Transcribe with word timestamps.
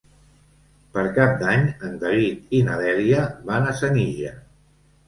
Per 0.95 1.03
Cap 1.17 1.35
d'Any 1.43 1.67
en 1.89 2.01
David 2.05 2.59
i 2.61 2.63
na 2.71 2.81
Dèlia 2.83 3.23
van 3.53 3.71
a 3.75 3.79
Senija. 3.85 4.35